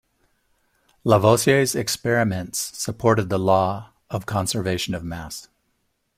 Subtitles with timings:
[1.03, 5.47] Lavoisier's experiments supported the law of conservation of mass.